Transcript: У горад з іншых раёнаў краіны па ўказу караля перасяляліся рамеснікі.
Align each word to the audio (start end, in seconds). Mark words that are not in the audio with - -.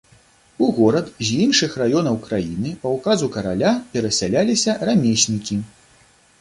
У 0.67 0.69
горад 0.77 1.11
з 1.27 1.35
іншых 1.43 1.75
раёнаў 1.81 2.17
краіны 2.25 2.73
па 2.85 2.95
ўказу 2.95 3.31
караля 3.37 3.77
перасяляліся 3.95 4.79
рамеснікі. 4.93 5.63